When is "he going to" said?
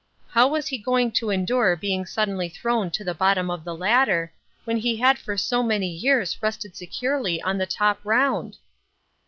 0.65-1.29